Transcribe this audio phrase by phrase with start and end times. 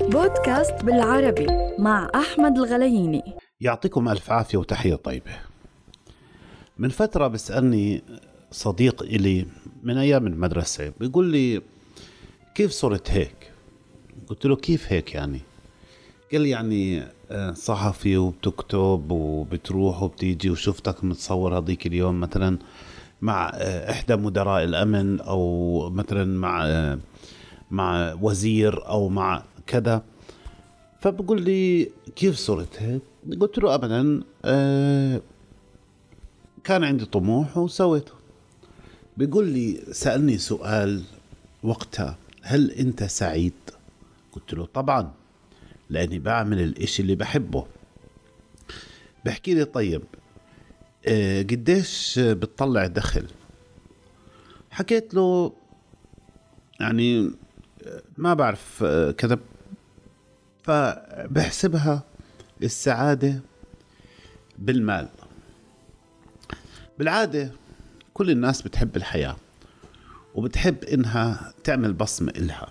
[0.00, 1.46] بودكاست بالعربي
[1.78, 3.22] مع أحمد الغلييني.
[3.60, 5.30] يعطيكم ألف عافية وتحية طيبة.
[6.78, 8.02] من فترة بسألني
[8.50, 9.46] صديق إلي
[9.82, 11.62] من أيام المدرسة بيقول لي
[12.54, 13.52] كيف صرت هيك؟
[14.28, 15.40] قلت له كيف هيك يعني؟
[16.32, 22.58] قال لي يعني آه، صحفي وبتكتب وبتروح وبتيجي وشفتك متصور هذيك اليوم مثلا
[23.22, 26.98] مع آه، إحدى مدراء الأمن أو مثلا مع آه،
[27.70, 30.02] مع وزير أو مع كذا.
[31.00, 33.02] فبقول لي كيف صرت هيك؟
[33.40, 34.22] قلت له ابدا
[36.64, 38.12] كان عندي طموح وسويته.
[39.16, 41.02] بيقول لي سألني سؤال
[41.62, 43.52] وقتها هل أنت سعيد؟
[44.32, 45.12] قلت له طبعا
[45.90, 47.66] لأني بعمل الإشي اللي بحبه.
[49.24, 50.02] بحكي لي طيب
[51.06, 53.26] آه، قديش بتطلع دخل؟
[54.70, 55.52] حكيت له
[56.80, 57.30] يعني آه،
[58.16, 59.38] ما بعرف آه، كذا
[60.62, 62.02] فبحسبها
[62.62, 63.40] السعادة
[64.58, 65.08] بالمال.
[66.98, 67.52] بالعادة
[68.14, 69.36] كل الناس بتحب الحياة
[70.34, 72.70] وبتحب إنها تعمل بصمة إلها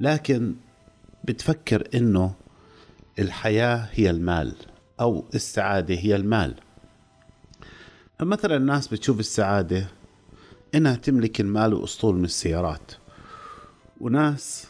[0.00, 0.54] لكن
[1.24, 2.34] بتفكر إنه
[3.18, 4.54] الحياة هي المال
[5.00, 6.54] أو السعادة هي المال.
[8.18, 9.86] فمثلا الناس بتشوف السعادة
[10.74, 12.92] إنها تملك المال وأسطول من السيارات.
[14.00, 14.66] وناس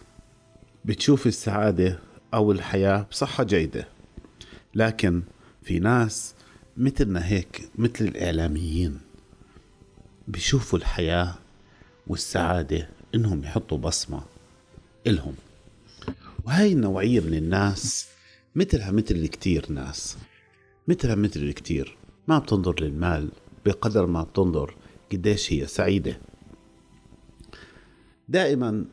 [0.84, 1.98] بتشوف السعادة
[2.34, 3.88] أو الحياة بصحة جيدة.
[4.74, 5.22] لكن
[5.62, 6.34] في ناس
[6.76, 9.00] مثلنا هيك مثل الإعلاميين
[10.28, 11.34] بيشوفوا الحياة
[12.06, 14.22] والسعادة إنهم يحطوا بصمة
[15.06, 15.34] إلهم.
[16.44, 18.08] وهاي النوعية من الناس
[18.54, 20.16] مثلها مثل كتير ناس.
[20.88, 21.96] مثلها مثل كتير
[22.28, 23.28] ما بتنظر للمال
[23.66, 24.76] بقدر ما بتنظر
[25.12, 26.20] قديش هي سعيدة.
[28.28, 28.84] دائما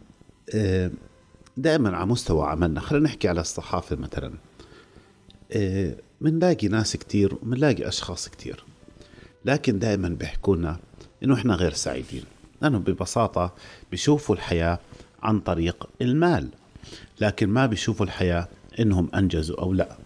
[1.57, 2.79] دائما على مستوى عملنا.
[2.79, 4.33] خلينا نحكي على الصحافة مثلا.
[6.21, 8.63] بنلاقي آه، ناس كتير وبنلاقي أشخاص كتير.
[9.45, 10.79] لكن دائما بيحكوا لنا
[11.23, 12.23] إنه إحنا غير سعيدين.
[12.61, 13.53] لأنه ببساطة
[13.91, 14.79] بيشوفوا الحياة
[15.23, 16.49] عن طريق المال.
[17.21, 18.47] لكن ما بيشوفوا الحياة
[18.79, 19.97] إنهم أنجزوا أو لا.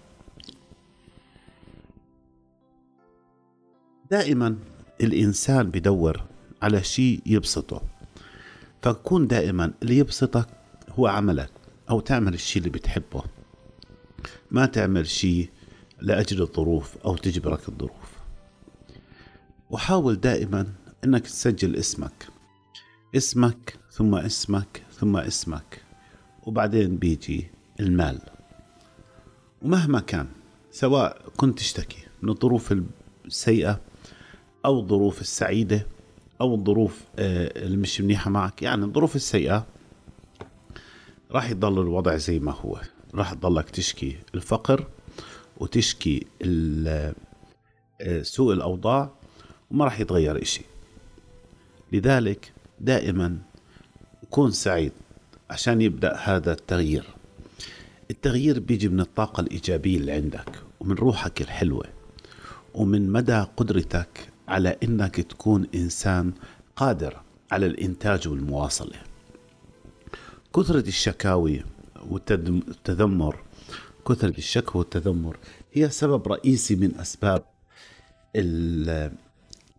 [4.12, 4.58] دائما
[5.02, 6.24] الإنسان بدور
[6.62, 7.82] على شيء يبسطه.
[8.82, 10.48] فكون دائما اللي يبسطك
[10.90, 11.52] هو عملك
[11.90, 13.24] أو تعمل الشيء اللي بتحبه.
[14.52, 15.50] ما تعمل شيء
[16.02, 18.12] لأجل الظروف أو تجبرك الظروف.
[19.70, 20.68] وحاول دائما
[21.04, 22.28] أنك تسجل اسمك.
[23.16, 25.82] اسمك ثم اسمك ثم اسمك.
[26.44, 27.48] وبعدين بيجي
[27.80, 28.20] المال.
[29.62, 30.28] ومهما كان
[30.72, 32.74] سواء كنت تشتكي من الظروف
[33.26, 33.80] السيئة
[34.66, 35.86] أو الظروف السعيدة
[36.42, 38.62] أو الظروف آه، اللي مش منيحة معك.
[38.62, 39.66] يعني الظروف السيئة
[41.32, 42.82] راح يضل الوضع زي ما هو.
[43.16, 44.88] راح تضلك تشكي الفقر
[45.58, 47.14] وتشكي آه،
[48.22, 49.10] سوء الأوضاع
[49.72, 50.62] وما راح يتغير إشي.
[51.92, 53.38] لذلك دائما
[54.30, 54.92] كون سعيد
[55.50, 57.06] عشان يبدأ هذا التغيير.
[58.12, 61.86] التغيير بيجي من الطاقة الإيجابية اللي عندك ومن روحك الحلوة
[62.74, 66.34] ومن مدى قدرتك على إنك تكون إنسان
[66.76, 69.00] قادر على الإنتاج والمواصلة.
[70.56, 71.64] كثرة الشكاوي
[72.10, 73.40] والتذمر
[74.08, 75.38] كثرة الشكوى والتذمر
[75.74, 77.44] هي سبب رئيسي من أسباب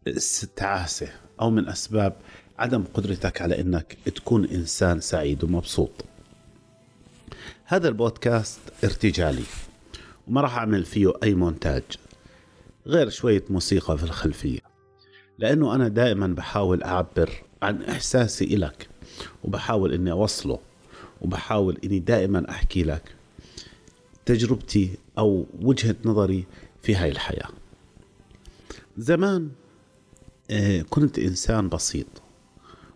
[0.07, 1.09] التعاسه
[1.41, 2.17] أو من أسباب
[2.59, 6.05] عدم قدرتك على إنك تكون إنسان سعيد ومبسوط.
[7.65, 9.45] هذا البودكاست ارتجالي
[10.29, 11.83] وما راح أعمل فيه أي مونتاج.
[12.87, 14.59] غير شوية موسيقى في الخلفية.
[15.39, 17.31] لأنه أنا دائما بحاول أعبر
[17.63, 18.89] عن إحساسي إلك
[19.45, 20.59] وبحاول إني أوصله
[21.21, 23.15] وبحاول إني دائما أحكي لك
[24.27, 26.45] تجربتي أو وجهة نظري
[26.83, 27.49] في هاي الحياة.
[28.99, 29.51] زمان
[30.51, 32.07] آه، كنت إنسان بسيط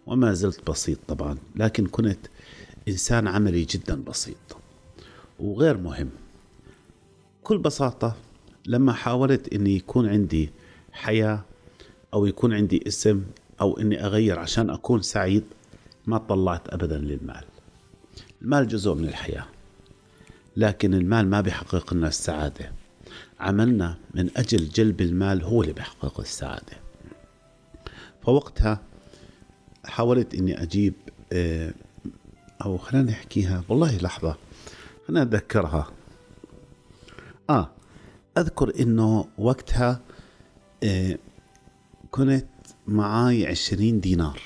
[0.07, 2.19] وما زلت بسيط طبعا لكن كنت
[2.89, 4.57] إنسان عملي جدا بسيط
[5.39, 6.11] وغير مهم.
[7.43, 8.17] بكل بساطة
[8.67, 10.51] لما حاولت إني يكون عندي
[10.93, 11.45] حياة
[12.15, 13.25] أو يكون عندي اسم
[13.61, 15.45] أو إني أغير عشان أكون سعيد
[16.07, 17.45] ما طلعت ابدا للمال.
[18.43, 19.47] المال جزء من الحياة
[20.57, 22.73] لكن المال ما بيحقق لنا السعادة.
[23.41, 26.77] عملنا من أجل جلب المال هو اللي بيحقق السعادة.
[28.23, 28.83] فوقتها
[29.85, 30.95] حاولت إني أجيب
[31.33, 31.75] آه،
[32.65, 34.37] أو خلينا نحكيها والله لحظة
[35.09, 35.91] خلينا اتذكرها
[37.51, 37.71] آه
[38.39, 40.01] أذكر إنه وقتها
[40.85, 41.19] آه،
[42.11, 42.47] كنت
[42.87, 44.41] معاي عشرين دينار.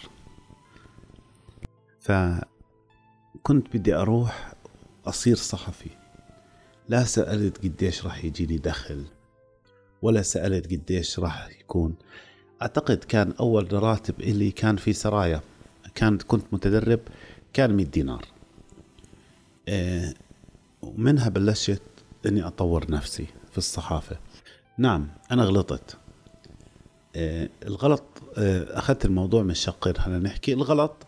[2.01, 4.55] فكنت بدي أروح
[5.07, 5.91] أصير صحفي.
[6.89, 9.05] لا سألت قديش راح يجيني دخل
[10.03, 11.95] ولا سألت قديش راح يكون.
[12.63, 15.41] أعتقد كان أول راتب إلي كان في سرايا.
[15.95, 17.01] كان كنت متدرب
[17.53, 18.25] كان 100 دينار.
[19.69, 20.15] آه،
[20.83, 21.83] ومنها بلشت
[22.27, 23.27] إني أطور نفسي.
[23.53, 24.17] في الصحافة.
[24.79, 25.97] نعم أنا غلطت.
[27.17, 28.03] آه، الغلط
[28.39, 30.53] آه، أخذت الموضوع من شقين هلا نحكي.
[30.53, 31.07] الغلط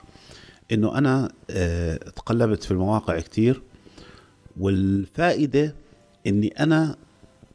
[0.73, 1.33] إنه أنا
[2.17, 3.63] تقلبت في المواقع كتير
[4.61, 5.75] والفائدة
[6.27, 6.97] إني أنا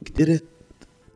[0.07, 0.43] قدرت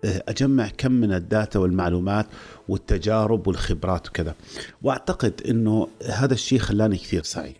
[0.03, 2.27] أجمع كم من الداتا والمعلومات
[2.68, 4.35] والتجارب والخبرات وكذا.
[4.81, 7.57] وأعتقد إنه هذا الشيء خلاني كثير سعيد.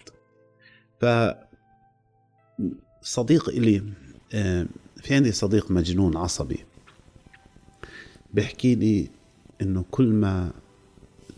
[1.02, 1.06] ف
[3.02, 3.84] صديق إلي
[4.34, 4.66] آه،
[5.02, 6.66] في عندي صديق مجنون عصبي
[8.34, 9.10] بيحكي لي
[9.62, 10.52] إنه كل ما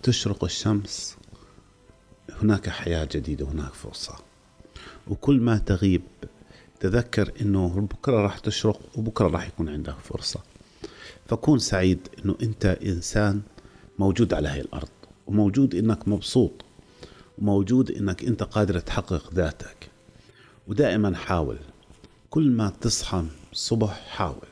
[0.04, 1.18] تشرق الشمس
[2.30, 4.16] هناك حياة جديدة هناك فرصة.
[5.08, 6.02] وكل ما تغيب
[6.80, 10.40] تذكر إنه بكرة راح تشرق وبكرة راح يكون عندك فرصة.
[11.28, 13.42] فكون سعيد إنه أنت إنسان
[14.00, 14.90] موجود على هاي الأرض
[15.28, 16.52] وموجود إنك مبسوط
[17.38, 19.90] وموجود إنك أنت قادر تحقق ذاتك.
[20.68, 21.58] ودائما حاول.
[22.30, 23.24] كل ما تصحى
[23.54, 24.48] الصبح حاول.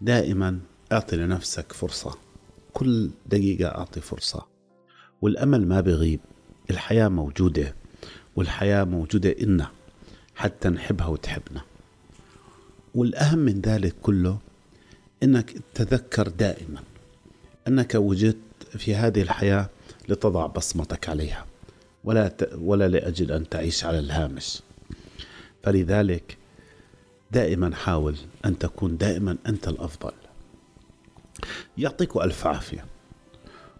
[0.00, 0.60] دائما
[0.92, 2.18] أعطي لنفسك فرصة.
[2.72, 4.46] كل دقيقة أعطي فرصة.
[5.22, 6.20] والأمل ما بيغيب.
[6.70, 7.74] الحياة موجودة.
[8.36, 9.70] والحياة موجودة إلنا
[10.34, 11.62] حتى نحبها وتحبنا.
[12.94, 14.38] والأهم من ذلك كله
[15.22, 16.82] إنك تذكر دائما.
[17.68, 18.38] إنك وجدت
[18.78, 19.70] في هذه الحياة
[20.08, 21.46] لتضع بصمتك عليها.
[22.04, 22.52] ولا ت...
[22.58, 24.62] ولا لأجل أن تعيش على الهامش.
[25.62, 26.41] فلذلك
[27.32, 30.12] دائما حاول أن تكون دائما أنت الأفضل.
[31.78, 32.84] يعطيك ألف عافية.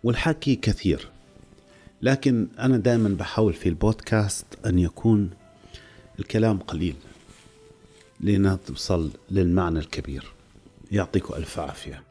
[0.04, 1.08] والحكي كثير.
[2.02, 5.30] لكن أنا دائما بحاول في البودكاست أن يكون
[6.18, 6.96] الكلام قليل
[8.20, 10.32] لنوصل للمعنى الكبير.
[10.92, 12.02] يعطيكم ألف عافية.